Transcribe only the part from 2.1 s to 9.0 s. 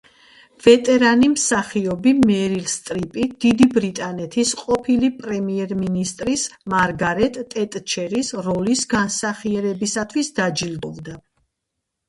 მერილ სტრიპი დიდი ბრიტანეთის ყოფილი პრემიერ მინისტრის მარგარეტ ტეტჩერის როლის